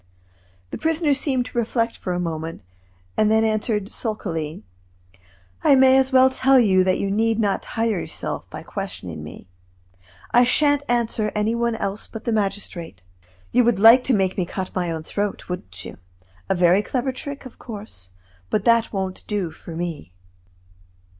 The 0.71 0.79
prisoner 0.79 1.13
seemed 1.13 1.45
to 1.45 1.57
reflect 1.59 1.95
for 1.95 2.11
a 2.11 2.19
moment, 2.19 2.63
and 3.15 3.29
then 3.29 3.43
answered, 3.43 3.91
sulkily: 3.91 4.63
"I 5.63 5.75
may 5.75 5.95
as 5.95 6.11
well 6.11 6.31
tell 6.31 6.59
you 6.59 6.83
that 6.83 6.97
you 6.97 7.11
need 7.11 7.39
not 7.39 7.61
tire 7.61 7.99
yourself 7.99 8.49
by 8.49 8.63
questioning 8.63 9.23
me. 9.23 9.47
I 10.31 10.43
shan't 10.43 10.81
answer 10.89 11.31
any 11.35 11.53
one 11.53 11.75
else 11.75 12.07
but 12.07 12.23
the 12.25 12.31
magistrate. 12.31 13.03
You 13.51 13.63
would 13.63 13.77
like 13.77 14.03
to 14.05 14.15
make 14.15 14.39
me 14.39 14.45
cut 14.47 14.73
my 14.73 14.89
own 14.89 15.03
throat, 15.03 15.47
wouldn't 15.47 15.85
you? 15.85 15.97
A 16.49 16.55
very 16.55 16.81
clever 16.81 17.11
trick, 17.11 17.45
of 17.45 17.59
course, 17.59 18.09
but 18.49 18.61
one 18.61 18.63
that 18.65 18.91
won't 18.93 19.27
do 19.27 19.51
for 19.51 19.75
me." 19.75 20.13